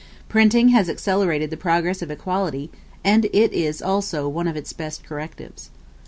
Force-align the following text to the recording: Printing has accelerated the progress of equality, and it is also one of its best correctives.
Printing 0.27 0.69
has 0.69 0.89
accelerated 0.89 1.51
the 1.51 1.57
progress 1.57 2.01
of 2.01 2.09
equality, 2.09 2.71
and 3.03 3.25
it 3.25 3.53
is 3.53 3.83
also 3.83 4.27
one 4.27 4.47
of 4.47 4.57
its 4.57 4.73
best 4.73 5.03
correctives. 5.03 5.69